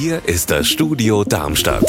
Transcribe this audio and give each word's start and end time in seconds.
Hier 0.00 0.28
ist 0.28 0.52
das 0.52 0.68
Studio 0.68 1.24
Darmstadt. 1.24 1.82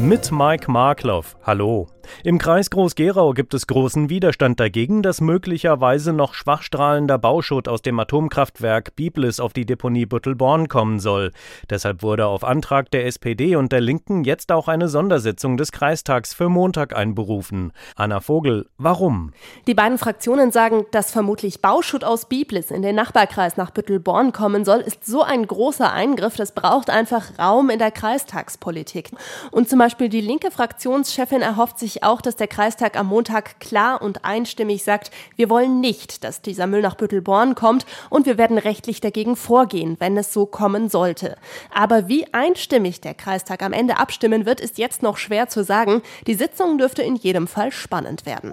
Mit 0.00 0.32
Mike 0.32 0.68
Markloff. 0.68 1.36
Hallo. 1.44 1.86
Im 2.22 2.38
Kreis 2.38 2.70
Groß-Gerau 2.70 3.32
gibt 3.32 3.54
es 3.54 3.66
großen 3.66 4.08
Widerstand 4.08 4.60
dagegen, 4.60 5.02
dass 5.02 5.20
möglicherweise 5.20 6.12
noch 6.12 6.34
schwachstrahlender 6.34 7.18
Bauschutt 7.18 7.68
aus 7.68 7.82
dem 7.82 7.98
Atomkraftwerk 7.98 8.96
Biblis 8.96 9.40
auf 9.40 9.52
die 9.52 9.66
Deponie 9.66 10.06
Büttelborn 10.06 10.68
kommen 10.68 11.00
soll. 11.00 11.32
Deshalb 11.70 12.02
wurde 12.02 12.26
auf 12.26 12.44
Antrag 12.44 12.90
der 12.90 13.06
SPD 13.06 13.56
und 13.56 13.72
der 13.72 13.80
Linken 13.80 14.24
jetzt 14.24 14.52
auch 14.52 14.68
eine 14.68 14.88
Sondersitzung 14.88 15.56
des 15.56 15.72
Kreistags 15.72 16.34
für 16.34 16.48
Montag 16.48 16.96
einberufen. 16.96 17.72
Anna 17.96 18.20
Vogel, 18.20 18.66
warum? 18.78 19.32
Die 19.66 19.74
beiden 19.74 19.98
Fraktionen 19.98 20.52
sagen, 20.52 20.86
dass 20.90 21.10
vermutlich 21.10 21.60
Bauschutt 21.60 22.04
aus 22.04 22.26
Biblis 22.28 22.70
in 22.70 22.82
den 22.82 22.96
Nachbarkreis 22.96 23.56
nach 23.56 23.70
Büttelborn 23.70 24.32
kommen 24.32 24.64
soll, 24.64 24.80
ist 24.80 25.06
so 25.06 25.22
ein 25.22 25.46
großer 25.46 25.92
Eingriff, 25.92 26.36
das 26.36 26.52
braucht 26.52 26.90
einfach 26.90 27.38
Raum 27.38 27.70
in 27.70 27.78
der 27.78 27.90
Kreistagspolitik. 27.90 29.10
Und 29.50 29.68
zum 29.68 29.78
Beispiel 29.78 30.08
die 30.08 30.20
linke 30.20 30.50
Fraktionschefin 30.50 31.42
erhofft 31.42 31.78
sich 31.78 31.93
auch, 32.02 32.20
dass 32.20 32.36
der 32.36 32.48
Kreistag 32.48 32.98
am 32.98 33.06
Montag 33.06 33.60
klar 33.60 34.02
und 34.02 34.24
einstimmig 34.24 34.82
sagt, 34.84 35.10
wir 35.36 35.48
wollen 35.48 35.80
nicht, 35.80 36.24
dass 36.24 36.42
dieser 36.42 36.66
Müll 36.66 36.82
nach 36.82 36.96
Büttelborn 36.96 37.54
kommt 37.54 37.86
und 38.10 38.26
wir 38.26 38.38
werden 38.38 38.58
rechtlich 38.58 39.00
dagegen 39.00 39.36
vorgehen, 39.36 39.96
wenn 40.00 40.16
es 40.16 40.32
so 40.32 40.46
kommen 40.46 40.88
sollte. 40.88 41.36
Aber 41.72 42.08
wie 42.08 42.32
einstimmig 42.32 43.00
der 43.00 43.14
Kreistag 43.14 43.62
am 43.62 43.72
Ende 43.72 43.98
abstimmen 43.98 44.46
wird, 44.46 44.60
ist 44.60 44.78
jetzt 44.78 45.02
noch 45.02 45.16
schwer 45.16 45.48
zu 45.48 45.62
sagen. 45.62 46.02
Die 46.26 46.34
Sitzung 46.34 46.78
dürfte 46.78 47.02
in 47.02 47.16
jedem 47.16 47.46
Fall 47.46 47.70
spannend 47.72 48.26
werden. 48.26 48.52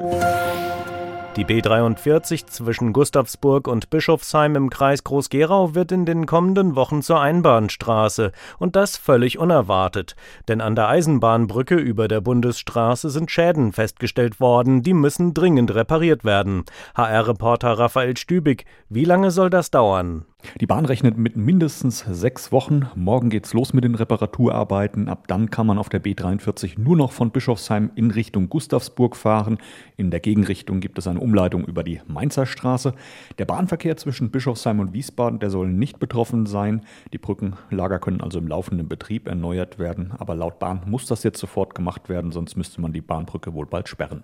Die 1.38 1.46
B43 1.46 2.48
zwischen 2.48 2.92
Gustavsburg 2.92 3.70
und 3.70 3.90
Bischofsheim 3.90 4.58
im 4.58 4.70
Kreis 4.70 5.06
Groß-Gerau 5.06 5.74
wird 5.76 5.94
in 5.94 6.06
den 6.06 6.26
kommenden 6.26 6.76
Wochen 6.76 7.02
zur 7.02 7.22
Einbahnstraße 7.22 8.34
und 8.60 8.76
das 8.76 8.98
völlig 8.98 9.40
unerwartet, 9.40 10.18
denn 10.50 10.60
an 10.60 10.76
der 10.76 10.90
Eisenbahnbrücke 10.90 11.76
über 11.76 12.10
der 12.10 12.20
Bundesstraße 12.20 13.10
sind 13.10 13.32
Schäden 13.32 13.72
festgestellt 13.72 14.42
worden, 14.42 14.84
die 14.84 14.94
müssen 14.94 15.34
dringend 15.34 15.74
repariert 15.74 16.26
werden. 16.26 16.66
HR-Reporter 16.96 17.80
Raphael 17.80 18.18
Stübig, 18.18 18.66
wie 18.90 19.06
lange 19.06 19.32
soll 19.32 19.50
das 19.50 19.72
dauern? 19.72 20.26
Die 20.60 20.66
Bahn 20.66 20.86
rechnet 20.86 21.18
mit 21.18 21.36
mindestens 21.36 22.06
sechs 22.10 22.52
Wochen. 22.52 22.88
Morgen 22.96 23.30
geht's 23.30 23.54
los 23.54 23.74
mit 23.74 23.84
den 23.84 23.96
Reparaturarbeiten. 23.96 25.10
Ab 25.10 25.28
dann 25.28 25.50
kann 25.50 25.68
man 25.68 25.78
auf 25.78 25.90
der 25.90 26.04
B43 26.04 26.80
nur 26.80 26.98
noch 26.98 27.12
von 27.12 27.32
Bischofsheim 27.32 27.92
in 27.96 28.12
Richtung 28.12 28.50
Gustavsburg 28.50 29.16
fahren. 29.16 29.58
In 29.98 30.12
der 30.12 30.20
Gegenrichtung 30.20 30.80
gibt 30.80 30.98
es 30.98 31.08
eine 31.08 31.20
Umleitung 31.20 31.66
über 31.66 31.84
die 31.84 32.02
Mainzer 32.08 32.46
Straße. 32.46 32.94
Der 33.38 33.46
Bahnverkehr 33.46 33.98
zwischen 33.98 34.32
Bischofsheim 34.32 34.80
und 34.80 34.94
Wiesbaden, 34.94 35.40
der 35.40 35.50
soll 35.50 35.70
nicht 35.70 36.00
betroffen 36.00 36.46
sein. 36.46 36.82
Die 37.14 37.18
Brückenlager 37.18 38.00
können 38.00 38.22
also 38.22 38.40
im 38.40 38.48
laufenden 38.48 38.88
Betrieb 38.88 39.28
erneuert 39.28 39.80
werden. 39.80 40.12
Aber 40.18 40.36
laut 40.36 40.60
Bahn 40.60 40.82
muss 40.86 41.06
das 41.06 41.24
jetzt 41.24 41.40
sofort 41.40 41.76
gemacht 41.76 42.10
werden, 42.10 42.32
sonst 42.32 42.56
müsste 42.56 42.82
man 42.82 42.94
die 42.94 43.02
Bahnbrücke 43.02 43.54
wohl 43.54 43.66
bald 43.66 43.88
sperren. 43.88 44.24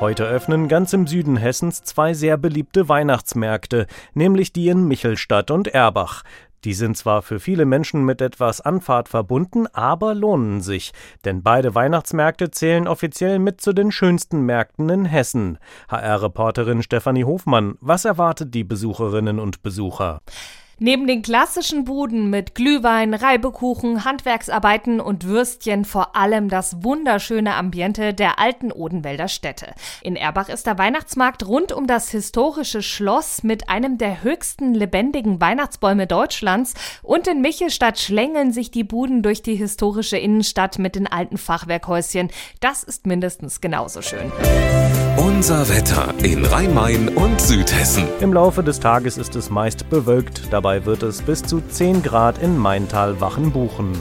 Heute 0.00 0.24
öffnen 0.24 0.68
ganz 0.68 0.92
im 0.92 1.06
Süden 1.06 1.36
Hessens 1.36 1.82
zwei 1.82 2.14
sehr 2.14 2.36
beliebte 2.36 2.88
Weihnachtsmärkte, 2.88 3.86
nämlich 4.12 4.52
die 4.52 4.68
in 4.68 4.86
Michelstadt 4.86 5.50
und 5.50 5.68
Erbach. 5.68 6.24
Die 6.64 6.74
sind 6.74 6.96
zwar 6.96 7.22
für 7.22 7.38
viele 7.38 7.66
Menschen 7.66 8.04
mit 8.04 8.20
etwas 8.22 8.60
Anfahrt 8.60 9.08
verbunden, 9.08 9.66
aber 9.68 10.14
lohnen 10.14 10.62
sich, 10.62 10.92
denn 11.24 11.42
beide 11.42 11.74
Weihnachtsmärkte 11.74 12.50
zählen 12.50 12.88
offiziell 12.88 13.38
mit 13.38 13.60
zu 13.60 13.72
den 13.72 13.92
schönsten 13.92 14.40
Märkten 14.40 14.88
in 14.88 15.04
Hessen. 15.04 15.58
HR-Reporterin 15.88 16.82
Stefanie 16.82 17.24
Hofmann, 17.24 17.76
was 17.80 18.04
erwartet 18.04 18.54
die 18.54 18.64
Besucherinnen 18.64 19.38
und 19.38 19.62
Besucher? 19.62 20.22
Neben 20.80 21.06
den 21.06 21.22
klassischen 21.22 21.84
Buden 21.84 22.30
mit 22.30 22.56
Glühwein, 22.56 23.14
Reibekuchen, 23.14 24.04
Handwerksarbeiten 24.04 25.00
und 25.00 25.24
Würstchen 25.24 25.84
vor 25.84 26.16
allem 26.16 26.48
das 26.48 26.82
wunderschöne 26.82 27.54
Ambiente 27.54 28.12
der 28.12 28.40
alten 28.40 28.72
Odenwälder 28.72 29.28
Städte. 29.28 29.72
In 30.02 30.16
Erbach 30.16 30.48
ist 30.48 30.66
der 30.66 30.76
Weihnachtsmarkt 30.76 31.46
rund 31.46 31.70
um 31.70 31.86
das 31.86 32.10
historische 32.10 32.82
Schloss 32.82 33.44
mit 33.44 33.68
einem 33.68 33.98
der 33.98 34.24
höchsten 34.24 34.74
lebendigen 34.74 35.40
Weihnachtsbäume 35.40 36.08
Deutschlands 36.08 36.74
und 37.02 37.28
in 37.28 37.40
Michelstadt 37.40 38.00
schlängeln 38.00 38.52
sich 38.52 38.72
die 38.72 38.84
Buden 38.84 39.22
durch 39.22 39.42
die 39.42 39.54
historische 39.54 40.18
Innenstadt 40.18 40.80
mit 40.80 40.96
den 40.96 41.06
alten 41.06 41.38
Fachwerkhäuschen. 41.38 42.30
Das 42.58 42.82
ist 42.82 43.06
mindestens 43.06 43.60
genauso 43.60 44.02
schön. 44.02 44.32
Unser 45.16 45.68
Wetter 45.68 46.14
in 46.22 46.44
Rhein-Main 46.44 47.08
und 47.08 47.40
Südhessen. 47.40 48.08
Im 48.20 48.32
Laufe 48.32 48.62
des 48.62 48.80
Tages 48.80 49.16
ist 49.18 49.36
es 49.36 49.50
meist 49.50 49.88
bewölkt. 49.88 50.52
Dabei 50.52 50.63
wird 50.64 51.02
es 51.02 51.20
bis 51.20 51.42
zu 51.42 51.60
10 51.60 52.02
Grad 52.02 52.38
in 52.38 52.56
Maintal-Wachenbuchen. 52.56 53.92